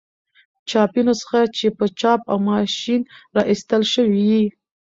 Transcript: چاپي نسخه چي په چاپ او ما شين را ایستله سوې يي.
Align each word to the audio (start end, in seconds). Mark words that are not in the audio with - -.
چاپي 0.69 1.01
نسخه 1.07 1.41
چي 1.57 1.67
په 1.77 1.85
چاپ 1.99 2.21
او 2.31 2.37
ما 2.47 2.57
شين 2.79 3.01
را 3.35 3.41
ایستله 3.51 3.85
سوې 3.93 4.21
يي. 4.29 4.43